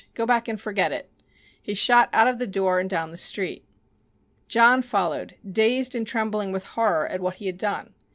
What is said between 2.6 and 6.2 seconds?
and down the street. John followed, dazed and